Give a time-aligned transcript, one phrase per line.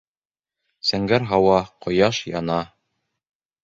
[0.93, 2.61] Зәңгәр һауа, ҡояш яна...